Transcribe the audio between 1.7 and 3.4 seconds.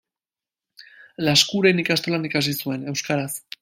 ikastolan ikasi zuen, euskaraz.